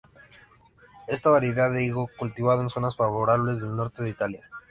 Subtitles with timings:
[1.07, 4.49] Esta variedad de higo cultivado en zonas favorables del norte de Italia.